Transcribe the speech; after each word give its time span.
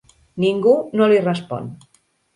Ningú 0.45 0.73
no 1.01 1.09
li 1.13 1.19
respon. 1.27 1.73